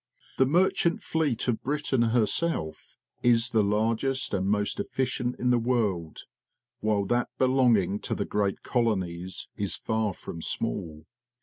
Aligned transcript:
The 0.39 0.47
merchant 0.47 1.03
fleet 1.03 1.47
of 1.47 1.61
Britain 1.61 2.01
herself 2.01 2.97
is 3.21 3.51
the 3.51 3.63
largest 3.63 4.33
and 4.33 4.47
most 4.47 4.79
efficient 4.79 5.35
in 5.37 5.51
the 5.51 5.59
world, 5.59 6.21
while 6.79 7.05
that 7.05 7.29
belonging 7.37 7.99
to 7.99 8.15
the 8.15 8.25
great 8.25 8.63
colonies 8.63 9.47
is 9.57 9.75
far 9.75 10.15
from 10.15 10.41
small. 10.41 11.05